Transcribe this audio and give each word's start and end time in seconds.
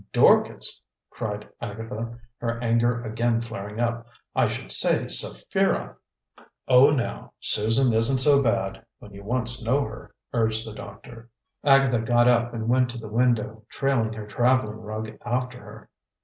"Dorcas!" 0.11 0.81
cried 1.11 1.47
Agatha, 1.61 2.17
her 2.37 2.57
anger 2.63 3.03
again 3.03 3.39
flaring 3.39 3.79
up. 3.79 4.07
"I 4.35 4.47
should 4.47 4.71
say 4.71 5.07
Sapphira." 5.07 5.95
"Oh, 6.67 6.89
now, 6.89 7.33
Susan 7.39 7.93
isn't 7.93 8.17
so 8.17 8.41
bad, 8.41 8.83
when 8.97 9.13
you 9.13 9.23
once 9.23 9.63
know 9.63 9.83
her," 9.83 10.15
urged 10.33 10.67
the 10.67 10.73
doctor. 10.73 11.29
Agatha 11.63 11.99
got 11.99 12.27
up 12.27 12.51
and 12.51 12.67
went 12.67 12.89
to 12.89 12.97
the 12.97 13.07
window, 13.07 13.63
trailing 13.69 14.13
her 14.13 14.25
traveling 14.25 14.79
rug 14.81 15.15
after 15.23 15.59
her. 15.59 15.89